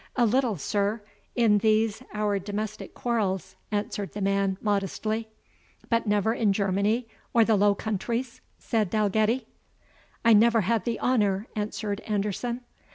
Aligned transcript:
"A 0.15 0.25
little, 0.25 0.57
sir, 0.57 1.03
in 1.35 1.59
these 1.59 2.01
our 2.11 2.39
domestic 2.39 2.95
quarrels," 2.95 3.55
answered 3.71 4.13
the 4.13 4.21
man, 4.21 4.57
modestly. 4.59 5.27
"But 5.91 6.07
never 6.07 6.33
in 6.33 6.53
Germany 6.53 7.07
or 7.35 7.45
the 7.45 7.55
Low 7.55 7.75
Countries?" 7.75 8.41
said 8.57 8.89
Dalgetty. 8.89 9.45
"I 10.25 10.33
never 10.33 10.61
had 10.61 10.85
the 10.85 10.99
honour," 10.99 11.45
answered 11.55 11.99
Anderson. 12.07 12.61